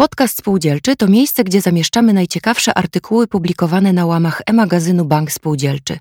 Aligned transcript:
Podcast 0.00 0.38
Spółdzielczy 0.38 0.96
to 0.96 1.08
miejsce, 1.08 1.44
gdzie 1.44 1.60
zamieszczamy 1.60 2.12
najciekawsze 2.12 2.78
artykuły 2.78 3.26
publikowane 3.26 3.92
na 3.92 4.06
łamach 4.06 4.42
e-magazynu 4.46 5.04
Bank 5.04 5.32
Spółdzielczy. 5.32 5.98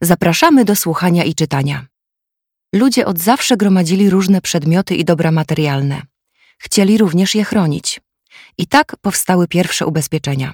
Zapraszamy 0.00 0.64
do 0.64 0.76
słuchania 0.76 1.24
i 1.24 1.34
czytania. 1.34 1.86
Ludzie 2.74 3.06
od 3.06 3.18
zawsze 3.18 3.56
gromadzili 3.56 4.10
różne 4.10 4.40
przedmioty 4.40 4.94
i 4.94 5.04
dobra 5.04 5.32
materialne. 5.32 6.02
Chcieli 6.58 6.98
również 6.98 7.34
je 7.34 7.44
chronić. 7.44 8.00
I 8.58 8.66
tak 8.66 8.96
powstały 8.96 9.48
pierwsze 9.48 9.86
ubezpieczenia. 9.86 10.52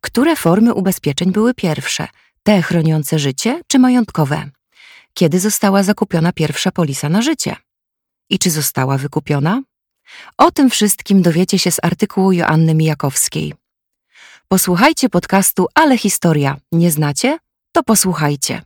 Które 0.00 0.36
formy 0.36 0.74
ubezpieczeń 0.74 1.32
były 1.32 1.54
pierwsze? 1.54 2.08
Te 2.42 2.62
chroniące 2.62 3.18
życie 3.18 3.60
czy 3.66 3.78
majątkowe? 3.78 4.50
Kiedy 5.14 5.40
została 5.40 5.82
zakupiona 5.82 6.32
pierwsza 6.32 6.70
polisa 6.70 7.08
na 7.08 7.22
życie? 7.22 7.56
I 8.30 8.38
czy 8.38 8.50
została 8.50 8.98
wykupiona? 8.98 9.62
O 10.38 10.50
tym 10.50 10.70
wszystkim 10.70 11.22
dowiecie 11.22 11.58
się 11.58 11.70
z 11.70 11.80
artykułu 11.82 12.32
Joanny 12.32 12.74
Mijakowskiej. 12.74 13.54
Posłuchajcie 14.48 15.08
podcastu 15.08 15.66
Ale 15.74 15.98
Historia. 15.98 16.56
Nie 16.72 16.90
znacie? 16.90 17.38
To 17.72 17.82
posłuchajcie. 17.82 18.62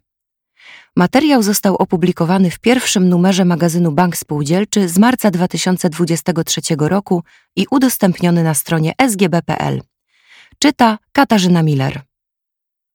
Materiał 0.96 1.42
został 1.42 1.76
opublikowany 1.76 2.50
w 2.50 2.58
pierwszym 2.58 3.08
numerze 3.08 3.44
magazynu 3.44 3.92
Bank 3.92 4.16
Spółdzielczy 4.16 4.88
z 4.88 4.98
marca 4.98 5.30
2023 5.30 6.60
roku 6.78 7.22
i 7.56 7.66
udostępniony 7.70 8.42
na 8.42 8.54
stronie 8.54 8.92
sgb.pl. 8.98 9.82
Czyta 10.58 10.98
Katarzyna 11.12 11.62
Miller. 11.62 12.02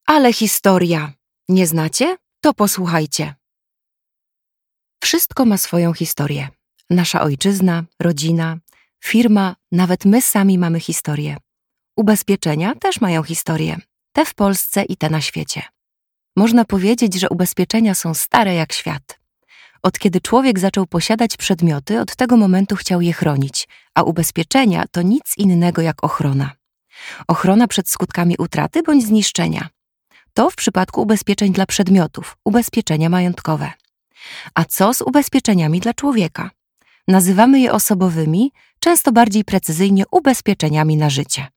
Ale 0.06 0.34
historia. 0.34 1.14
Nie 1.50 1.68
znacie? 1.68 2.18
To 2.42 2.54
posłuchajcie. 2.54 3.36
Wszystko 5.04 5.46
ma 5.46 5.58
swoją 5.58 5.94
historię. 5.94 6.50
Nasza 6.92 7.22
ojczyzna, 7.22 7.84
rodzina, 8.00 8.58
firma, 9.04 9.56
nawet 9.72 10.06
my 10.06 10.22
sami 10.22 10.58
mamy 10.58 10.80
historię. 10.80 11.38
Ubezpieczenia 11.96 12.76
też 12.76 13.02
mają 13.02 13.24
historię, 13.24 13.78
te 14.12 14.26
w 14.26 14.34
Polsce 14.34 14.84
i 14.84 14.98
te 14.98 15.10
na 15.10 15.22
świecie. 15.22 15.62
Można 16.36 16.66
powiedzieć, 16.66 17.20
że 17.20 17.30
ubezpieczenia 17.30 17.96
są 17.96 18.14
stare 18.14 18.54
jak 18.54 18.74
świat. 18.74 19.20
Od 19.84 20.00
kiedy 20.00 20.22
człowiek 20.22 20.60
zaczął 20.60 20.88
posiadać 20.88 21.38
przedmioty, 21.38 22.00
od 22.00 22.16
tego 22.16 22.38
momentu 22.38 22.76
chciał 22.76 23.02
je 23.02 23.14
chronić, 23.14 23.68
a 23.96 24.04
ubezpieczenia 24.04 24.86
to 24.92 25.02
nic 25.02 25.38
innego 25.38 25.82
jak 25.82 26.04
ochrona. 26.04 26.52
Ochrona 27.28 27.68
przed 27.68 27.90
skutkami 27.90 28.36
utraty 28.40 28.84
bądź 28.84 29.06
zniszczenia. 29.06 29.70
To 30.34 30.50
w 30.50 30.56
przypadku 30.56 31.02
ubezpieczeń 31.02 31.54
dla 31.54 31.66
przedmiotów, 31.66 32.38
ubezpieczenia 32.46 33.10
majątkowe. 33.10 33.72
A 34.56 34.66
co 34.66 34.94
z 34.94 35.02
ubezpieczeniami 35.02 35.80
dla 35.80 35.94
człowieka? 35.94 36.52
Nazywamy 37.08 37.60
je 37.60 37.72
osobowymi, 37.72 38.52
często 38.80 39.12
bardziej 39.12 39.44
precyzyjnie 39.44 40.04
ubezpieczeniami 40.12 40.98
na 40.98 41.10
życie. 41.10 41.48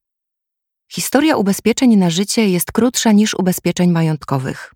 Historia 0.92 1.36
ubezpieczeń 1.36 1.96
na 1.96 2.10
życie 2.10 2.48
jest 2.48 2.72
krótsza 2.72 3.12
niż 3.12 3.34
ubezpieczeń 3.34 3.90
majątkowych. 3.90 4.74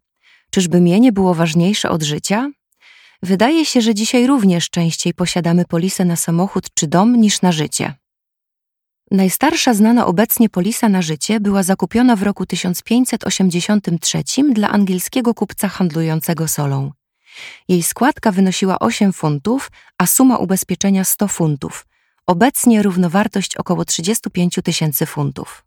Czyżby 0.50 0.80
mienie 0.80 1.12
było 1.12 1.34
ważniejsze 1.34 1.90
od 1.90 2.02
życia? 2.02 2.50
Wydaje 3.22 3.66
się, 3.66 3.80
że 3.80 3.94
dzisiaj 3.94 4.26
również 4.26 4.70
częściej 4.70 5.14
posiadamy 5.14 5.64
polisę 5.64 6.04
na 6.04 6.16
samochód 6.16 6.66
czy 6.74 6.86
dom 6.86 7.16
niż 7.16 7.42
na 7.42 7.52
życie. 7.52 7.94
Najstarsza 9.10 9.74
znana 9.74 10.06
obecnie 10.06 10.48
polisa 10.48 10.88
na 10.88 11.02
życie 11.02 11.40
była 11.40 11.62
zakupiona 11.62 12.16
w 12.16 12.22
roku 12.22 12.46
1583 12.46 14.22
dla 14.52 14.68
angielskiego 14.68 15.34
kupca 15.34 15.68
handlującego 15.68 16.48
solą. 16.48 16.92
Jej 17.68 17.82
składka 17.82 18.32
wynosiła 18.32 18.78
8 18.78 19.12
funtów, 19.12 19.70
a 19.98 20.06
suma 20.06 20.36
ubezpieczenia 20.36 21.04
100 21.04 21.28
funtów. 21.28 21.86
Obecnie 22.26 22.82
równowartość 22.82 23.56
około 23.56 23.84
35 23.84 24.58
tysięcy 24.64 25.06
funtów. 25.06 25.64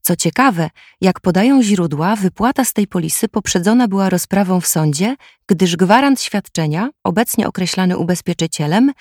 Co 0.00 0.16
ciekawe, 0.16 0.70
jak 1.00 1.20
podają 1.20 1.62
źródła, 1.62 2.16
wypłata 2.16 2.64
z 2.64 2.72
tej 2.72 2.86
polisy 2.86 3.28
poprzedzona 3.28 3.88
była 3.88 4.10
rozprawą 4.10 4.60
w 4.60 4.66
sądzie, 4.66 5.16
gdyż 5.46 5.76
gwarant 5.76 6.20
świadczenia, 6.22 6.90
obecnie 7.04 7.48
określany 7.48 7.98
ubezpieczycielem, 7.98 8.92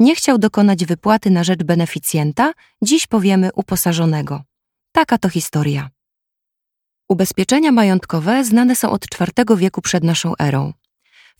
nie 0.00 0.14
chciał 0.16 0.38
dokonać 0.38 0.84
wypłaty 0.84 1.30
na 1.30 1.44
rzecz 1.44 1.62
beneficjenta, 1.62 2.52
dziś 2.82 3.06
powiemy 3.06 3.50
uposażonego. 3.54 4.42
Taka 4.92 5.18
to 5.18 5.28
historia. 5.28 5.90
Ubezpieczenia 7.08 7.72
majątkowe 7.72 8.44
znane 8.44 8.76
są 8.76 8.90
od 8.90 9.06
IV 9.20 9.56
wieku 9.56 9.82
przed 9.82 10.04
naszą 10.04 10.32
erą. 10.38 10.72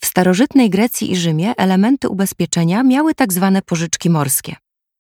W 0.01 0.07
starożytnej 0.07 0.71
Grecji 0.71 1.13
i 1.13 1.17
Rzymie 1.17 1.57
elementy 1.57 2.09
ubezpieczenia 2.09 2.83
miały 2.83 3.15
tak 3.15 3.33
zwane 3.33 3.63
pożyczki 3.63 4.11
morskie. 4.11 4.57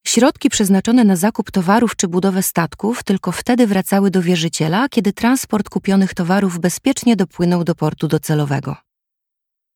Środki 0.06 0.50
przeznaczone 0.50 1.04
na 1.04 1.16
zakup 1.16 1.50
towarów 1.50 1.96
czy 1.96 2.08
budowę 2.08 2.42
statków 2.42 3.02
tylko 3.02 3.32
wtedy 3.32 3.66
wracały 3.66 4.10
do 4.10 4.22
wierzyciela, 4.22 4.88
kiedy 4.88 5.12
transport 5.12 5.68
kupionych 5.68 6.14
towarów 6.14 6.58
bezpiecznie 6.58 7.16
dopłynął 7.16 7.64
do 7.64 7.74
portu 7.74 8.08
docelowego. 8.08 8.76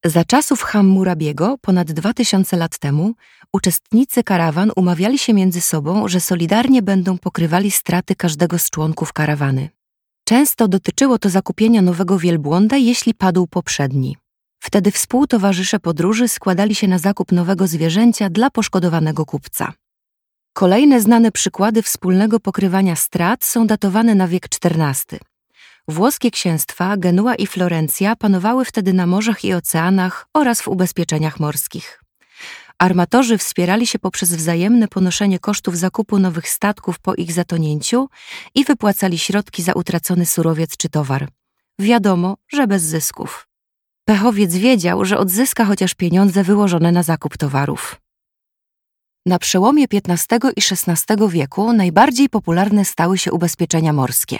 Za 0.04 0.25
czasów 0.25 0.62
Hammurabiego, 0.62 1.58
ponad 1.60 1.92
2000 1.92 2.56
lat 2.56 2.78
temu, 2.78 3.14
uczestnicy 3.52 4.22
karawan 4.22 4.72
umawiali 4.76 5.19
się 5.19 5.34
między 5.34 5.60
sobą, 5.60 6.08
że 6.08 6.20
solidarnie 6.20 6.82
będą 6.82 7.19
pokrywali 7.19 7.70
straty 7.70 8.16
każdego 8.16 8.58
z 8.58 8.70
członków 8.70 9.12
karawany. 9.12 9.69
Często 10.25 10.69
dotyczyło 10.69 11.19
to 11.19 11.28
zakupienia 11.28 11.82
nowego 11.82 12.19
wielbłąda, 12.19 12.76
jeśli 12.76 13.14
padł 13.14 13.47
poprzedni. 13.47 14.16
Wtedy 14.60 14.91
współtowarzysze 14.91 15.81
podróży 15.81 16.28
składali 16.28 16.75
się 16.75 16.88
na 16.88 16.98
zakup 16.98 17.32
nowego 17.32 17.66
zwierzęcia 17.66 18.31
dla 18.31 18.50
poszkodowanego 18.50 19.26
kupca. 19.26 19.72
Kolejne 20.53 21.00
znane 21.00 21.32
przykłady 21.32 21.82
wspólnego 21.82 22.41
pokrywania 22.41 22.97
strat 22.97 23.44
są 23.44 23.66
datowane 23.66 24.15
na 24.15 24.28
wiek 24.28 24.49
XIV. 24.65 25.20
Włoskie 25.88 26.31
księstwa 26.31 26.97
Genua 26.97 27.34
i 27.34 27.47
Florencja 27.47 28.16
panowały 28.16 28.65
wtedy 28.65 28.93
na 28.93 29.06
morzach 29.06 29.44
i 29.44 29.54
oceanach 29.54 30.26
oraz 30.34 30.60
w 30.62 30.69
ubezpieczeniach 30.69 31.41
morskich. 31.41 32.03
Armatorzy 32.78 33.38
wspierali 33.38 33.87
się 33.87 33.99
poprzez 33.99 34.34
wzajemne 34.34 34.88
ponoszenie 34.88 35.38
kosztów 35.38 35.78
zakupu 35.78 36.19
nowych 36.19 36.49
statków 36.49 36.99
po 36.99 37.15
ich 37.15 37.32
zatonięciu 37.32 38.09
i 38.54 38.65
wypłacali 38.65 39.19
środki 39.19 39.62
za 39.62 39.72
utracony 39.72 40.26
surowiec 40.26 40.76
czy 40.76 40.88
towar. 40.88 41.28
Wiadomo, 41.78 42.37
że 42.49 42.66
bez 42.66 42.82
zysków. 42.82 43.50
Pechowiec 44.10 44.54
wiedział, 44.54 45.04
że 45.04 45.19
odzyska 45.19 45.65
chociaż 45.65 45.94
pieniądze 45.94 46.44
wyłożone 46.44 46.93
na 46.93 47.03
zakup 47.03 47.37
towarów. 47.37 48.00
Na 49.26 49.38
przełomie 49.38 49.84
XV 49.93 50.38
i 50.56 50.60
XVI 50.71 51.28
wieku 51.28 51.72
najbardziej 51.72 52.28
popularne 52.28 52.84
stały 52.84 53.19
się 53.19 53.32
ubezpieczenia 53.32 53.93
morskie. 53.93 54.38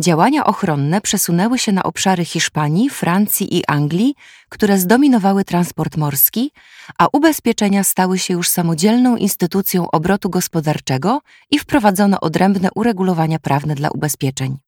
Działania 0.00 0.46
ochronne 0.46 1.00
przesunęły 1.00 1.58
się 1.58 1.72
na 1.72 1.82
obszary 1.82 2.24
Hiszpanii, 2.24 2.90
Francji 2.90 3.56
i 3.56 3.66
Anglii, 3.66 4.14
które 4.48 4.78
zdominowały 4.78 5.44
transport 5.44 5.96
morski, 5.96 6.50
a 6.98 7.06
ubezpieczenia 7.12 7.84
stały 7.84 8.18
się 8.18 8.34
już 8.34 8.48
samodzielną 8.48 9.16
instytucją 9.16 9.90
obrotu 9.90 10.30
gospodarczego 10.30 11.20
i 11.50 11.58
wprowadzono 11.58 12.20
odrębne 12.20 12.68
uregulowania 12.74 13.38
prawne 13.38 13.74
dla 13.74 13.90
ubezpieczeń. 13.90 14.65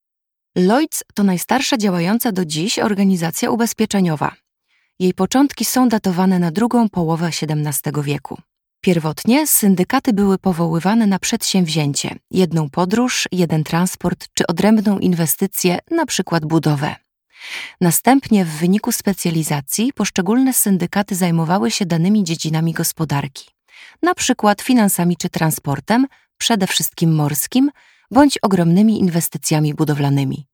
Lloyds 0.59 1.05
to 1.15 1.25
najstarsza 1.25 1.77
działająca 1.77 2.33
do 2.33 2.45
dziś 2.45 2.79
organizacja 2.79 3.51
ubezpieczeniowa. 3.51 4.35
Jej 4.99 5.15
początki 5.15 5.65
są 5.65 5.89
datowane 5.89 6.39
na 6.39 6.51
drugą 6.51 6.89
połowę 6.89 7.27
XVII 7.27 8.03
wieku. 8.03 8.39
Pierwotnie 8.81 9.47
syndykaty 9.47 10.13
były 10.13 10.39
powoływane 10.39 11.07
na 11.07 11.19
przedsięwzięcie, 11.19 12.17
jedną 12.31 12.71
podróż, 12.71 13.29
jeden 13.33 13.65
transport 13.65 14.29
czy 14.35 14.47
odrębną 14.47 14.99
inwestycję, 14.99 15.79
np. 15.91 16.41
budowę. 16.41 16.97
Następnie 17.81 18.45
w 18.45 18.49
wyniku 18.49 18.93
specjalizacji 18.93 19.93
poszczególne 19.93 20.53
syndykaty 20.53 21.15
zajmowały 21.15 21.71
się 21.71 21.87
danymi 21.87 22.25
dziedzinami 22.25 22.73
gospodarki, 22.73 23.51
np. 24.03 24.55
finansami 24.63 25.17
czy 25.17 25.29
transportem, 25.29 26.07
przede 26.39 26.67
wszystkim 26.67 27.15
morskim, 27.15 27.71
bądź 28.11 28.39
ogromnymi 28.43 29.01
inwestycjami 29.01 29.75
budowlanymi. 29.75 30.48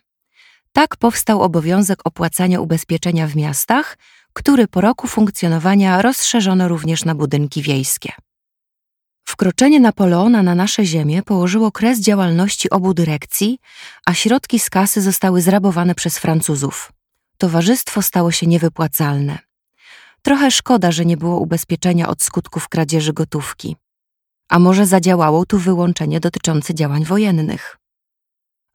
Tak 0.71 0.97
powstał 0.97 1.41
obowiązek 1.41 1.99
opłacania 2.03 2.59
ubezpieczenia 2.59 3.27
w 3.27 3.35
miastach, 3.35 3.97
który 4.33 4.67
po 4.67 4.81
roku 4.81 5.07
funkcjonowania 5.07 6.01
rozszerzono 6.01 6.67
również 6.67 7.05
na 7.05 7.15
budynki 7.15 7.61
wiejskie. 7.61 8.11
Wkroczenie 9.25 9.79
Napoleona 9.79 10.43
na 10.43 10.55
nasze 10.55 10.85
ziemię 10.85 11.23
położyło 11.23 11.71
kres 11.71 11.99
działalności 11.99 12.69
obu 12.69 12.93
dyrekcji, 12.93 13.59
a 14.05 14.13
środki 14.13 14.59
z 14.59 14.69
kasy 14.69 15.01
zostały 15.01 15.41
zrabowane 15.41 15.95
przez 15.95 16.19
Francuzów. 16.19 16.91
Towarzystwo 17.37 18.01
stało 18.01 18.31
się 18.31 18.47
niewypłacalne. 18.47 19.39
Trochę 20.21 20.51
szkoda, 20.51 20.91
że 20.91 21.05
nie 21.05 21.17
było 21.17 21.39
ubezpieczenia 21.39 22.07
od 22.07 22.23
skutków 22.23 22.69
kradzieży 22.69 23.13
gotówki. 23.13 23.75
A 24.49 24.59
może 24.59 24.85
zadziałało 24.85 25.45
tu 25.45 25.59
wyłączenie 25.59 26.19
dotyczące 26.19 26.75
działań 26.75 27.05
wojennych. 27.05 27.77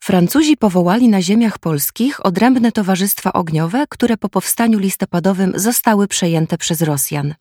Francuzi 0.03 0.57
powołali 0.57 1.09
na 1.09 1.23
ziemiach 1.23 1.59
polskich 1.59 2.27
odrębne 2.27 2.73
towarzystwa 2.73 3.33
ogniowe, 3.33 3.85
które 3.89 4.17
po 4.17 4.29
powstaniu 4.29 4.79
listopadowym 4.79 5.53
zostały 5.57 6.09
przejęte 6.09 6.59
przez 6.59 6.83
Rosjan. 6.83 7.35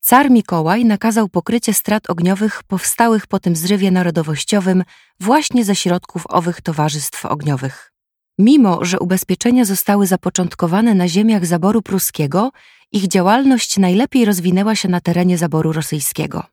Car 0.00 0.30
Mikołaj 0.30 0.84
nakazał 0.84 1.28
pokrycie 1.28 1.74
strat 1.74 2.10
ogniowych 2.10 2.62
powstałych 2.62 3.26
po 3.26 3.40
tym 3.40 3.56
zrywie 3.56 3.90
narodowościowym 3.90 4.84
właśnie 5.20 5.64
ze 5.64 5.76
środków 5.76 6.26
owych 6.28 6.60
towarzystw 6.60 7.26
ogniowych. 7.26 7.93
Mimo, 8.38 8.84
że 8.84 9.00
ubezpieczenia 9.00 9.64
zostały 9.64 10.06
zapoczątkowane 10.06 10.94
na 10.94 11.08
ziemiach 11.08 11.46
zaboru 11.46 11.82
pruskiego, 11.82 12.52
ich 12.92 13.08
działalność 13.08 13.78
najlepiej 13.78 14.24
rozwinęła 14.24 14.74
się 14.74 14.88
na 14.88 15.00
terenie 15.00 15.38
zaboru 15.38 15.72
rosyjskiego. 15.72 16.44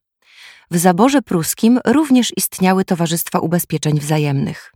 W 0.71 0.77
zaborze 0.77 1.21
pruskim 1.21 1.79
również 1.85 2.33
istniały 2.37 2.85
towarzystwa 2.85 3.39
ubezpieczeń 3.39 3.99
wzajemnych. 3.99 4.73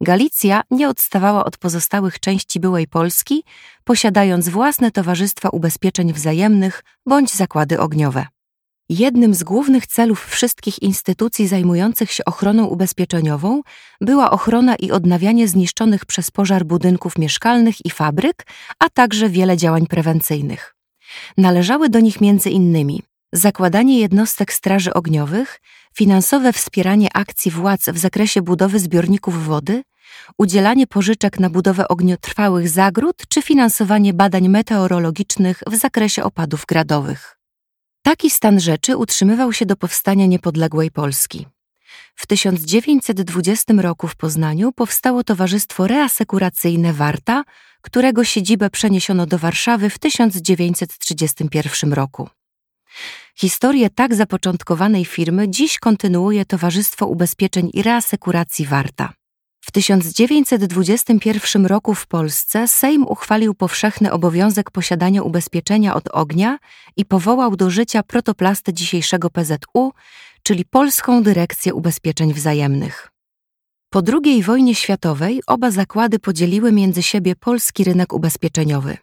Galicja 0.00 0.62
nie 0.70 0.88
odstawała 0.88 1.44
od 1.44 1.58
pozostałych 1.58 2.20
części 2.20 2.60
byłej 2.60 2.86
Polski, 2.86 3.44
posiadając 3.84 4.48
własne 4.48 4.90
towarzystwa 4.90 5.48
ubezpieczeń 5.48 6.12
wzajemnych 6.12 6.84
bądź 7.06 7.30
zakłady 7.34 7.80
ogniowe. 7.80 8.26
Jednym 8.90 9.34
z 9.34 9.42
głównych 9.42 9.86
celów 9.86 10.26
wszystkich 10.26 10.82
instytucji 10.82 11.48
zajmujących 11.48 12.12
się 12.12 12.24
ochroną 12.24 12.64
ubezpieczeniową 12.64 13.62
była 14.00 14.30
ochrona 14.30 14.76
i 14.76 14.90
odnawianie 14.90 15.48
zniszczonych 15.48 16.06
przez 16.06 16.30
pożar 16.30 16.64
budynków 16.64 17.18
mieszkalnych 17.18 17.86
i 17.86 17.90
fabryk, 17.90 18.46
a 18.78 18.88
także 18.88 19.28
wiele 19.28 19.56
działań 19.56 19.86
prewencyjnych. 19.86 20.74
Należały 21.36 21.88
do 21.88 22.00
nich 22.00 22.16
innymi 22.46 23.02
zakładanie 23.32 23.98
jednostek 24.00 24.52
straży 24.52 24.94
ogniowych, 24.94 25.60
finansowe 25.94 26.52
wspieranie 26.52 27.08
akcji 27.14 27.50
władz 27.50 27.88
w 27.88 27.98
zakresie 27.98 28.42
budowy 28.42 28.78
zbiorników 28.78 29.46
wody, 29.46 29.82
udzielanie 30.38 30.86
pożyczek 30.86 31.40
na 31.40 31.50
budowę 31.50 31.88
ogniotrwałych 31.88 32.68
zagród 32.68 33.16
czy 33.28 33.42
finansowanie 33.42 34.14
badań 34.14 34.48
meteorologicznych 34.48 35.62
w 35.66 35.76
zakresie 35.76 36.22
opadów 36.22 36.64
gradowych. 36.68 37.39
Taki 38.02 38.30
stan 38.30 38.60
rzeczy 38.60 38.96
utrzymywał 38.96 39.52
się 39.52 39.66
do 39.66 39.76
powstania 39.76 40.26
niepodległej 40.26 40.90
Polski. 40.90 41.46
W 42.14 42.26
1920 42.26 43.74
roku 43.78 44.08
w 44.08 44.16
Poznaniu 44.16 44.72
powstało 44.72 45.24
Towarzystwo 45.24 45.86
Reasekuracyjne 45.86 46.92
Warta, 46.92 47.44
którego 47.82 48.24
siedzibę 48.24 48.70
przeniesiono 48.70 49.26
do 49.26 49.38
Warszawy 49.38 49.90
w 49.90 49.98
1931 49.98 51.92
roku. 51.92 52.28
Historię 53.36 53.90
tak 53.90 54.14
zapoczątkowanej 54.14 55.04
firmy 55.04 55.48
dziś 55.48 55.78
kontynuuje 55.78 56.44
Towarzystwo 56.44 57.06
Ubezpieczeń 57.06 57.70
i 57.72 57.82
Reasekuracji 57.82 58.66
Warta. 58.66 59.12
W 59.60 59.70
1921 59.72 61.66
roku 61.66 61.94
w 61.94 62.06
Polsce 62.06 62.68
Sejm 62.68 63.06
uchwalił 63.06 63.54
powszechny 63.54 64.12
obowiązek 64.12 64.70
posiadania 64.70 65.22
ubezpieczenia 65.22 65.94
od 65.94 66.08
ognia 66.08 66.58
i 66.96 67.04
powołał 67.04 67.56
do 67.56 67.70
życia 67.70 68.02
protoplastę 68.02 68.72
dzisiejszego 68.72 69.30
PZU, 69.30 69.92
czyli 70.42 70.64
Polską 70.64 71.22
Dyrekcję 71.22 71.74
Ubezpieczeń 71.74 72.34
Wzajemnych. 72.34 73.10
Po 73.90 74.02
II 74.24 74.42
wojnie 74.42 74.74
światowej 74.74 75.42
oba 75.46 75.70
zakłady 75.70 76.18
podzieliły 76.18 76.72
między 76.72 77.02
siebie 77.02 77.36
polski 77.36 77.84
rynek 77.84 78.12
ubezpieczeniowy. 78.12 78.96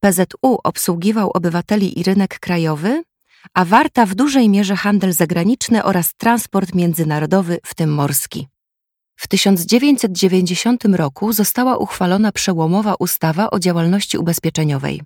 PZU 0.00 0.58
obsługiwał 0.64 1.30
obywateli 1.30 2.00
i 2.00 2.02
rynek 2.02 2.38
krajowy, 2.38 3.02
a 3.54 3.64
Warta 3.64 4.06
w 4.06 4.14
dużej 4.14 4.48
mierze 4.48 4.76
handel 4.76 5.12
zagraniczny 5.12 5.84
oraz 5.84 6.14
transport 6.14 6.74
międzynarodowy, 6.74 7.58
w 7.66 7.74
tym 7.74 7.94
morski. 7.94 8.48
W 9.20 9.28
1990 9.28 10.84
roku 10.84 11.32
została 11.32 11.76
uchwalona 11.76 12.32
przełomowa 12.32 12.94
ustawa 12.98 13.50
o 13.50 13.58
działalności 13.58 14.18
ubezpieczeniowej. 14.18 15.02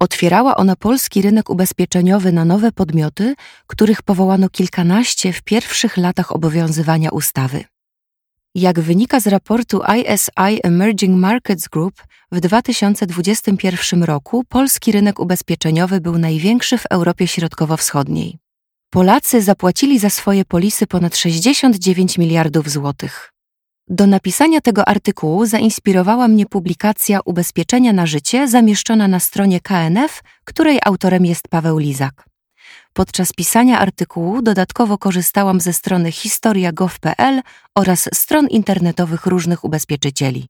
Otwierała 0.00 0.56
ona 0.56 0.76
polski 0.76 1.22
rynek 1.22 1.50
ubezpieczeniowy 1.50 2.32
na 2.32 2.44
nowe 2.44 2.72
podmioty, 2.72 3.34
których 3.66 4.02
powołano 4.02 4.48
kilkanaście 4.48 5.32
w 5.32 5.42
pierwszych 5.42 5.96
latach 5.96 6.32
obowiązywania 6.32 7.10
ustawy. 7.10 7.64
Jak 8.54 8.80
wynika 8.80 9.20
z 9.20 9.26
raportu 9.26 9.80
ISI 9.98 10.60
Emerging 10.62 11.16
Markets 11.16 11.68
Group, 11.68 11.94
w 12.32 12.40
2021 12.40 14.02
roku 14.02 14.44
polski 14.48 14.92
rynek 14.92 15.20
ubezpieczeniowy 15.20 16.00
był 16.00 16.18
największy 16.18 16.78
w 16.78 16.86
Europie 16.86 17.26
Środkowo-Wschodniej. 17.26 18.38
Polacy 18.90 19.42
zapłacili 19.42 19.98
za 19.98 20.10
swoje 20.10 20.44
polisy 20.44 20.86
ponad 20.86 21.16
69 21.16 22.18
miliardów 22.18 22.70
złotych. 22.70 23.33
Do 23.88 24.06
napisania 24.06 24.60
tego 24.60 24.88
artykułu 24.88 25.46
zainspirowała 25.46 26.28
mnie 26.28 26.46
publikacja 26.46 27.20
Ubezpieczenia 27.24 27.92
na 27.92 28.06
życie 28.06 28.48
zamieszczona 28.48 29.08
na 29.08 29.20
stronie 29.20 29.60
KNF, 29.60 30.22
której 30.44 30.78
autorem 30.84 31.26
jest 31.26 31.48
Paweł 31.48 31.78
Lizak. 31.78 32.28
Podczas 32.92 33.32
pisania 33.32 33.78
artykułu 33.78 34.42
dodatkowo 34.42 34.98
korzystałam 34.98 35.60
ze 35.60 35.72
strony 35.72 36.12
historia.gov.pl 36.12 37.42
oraz 37.74 38.08
stron 38.14 38.46
internetowych 38.48 39.26
różnych 39.26 39.64
ubezpieczycieli. 39.64 40.46